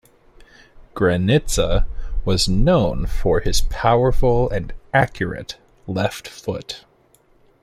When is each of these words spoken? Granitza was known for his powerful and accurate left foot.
Granitza 0.95 1.85
was 2.25 2.49
known 2.49 3.05
for 3.05 3.41
his 3.41 3.61
powerful 3.61 4.49
and 4.49 4.73
accurate 4.95 5.59
left 5.85 6.27
foot. 6.27 6.85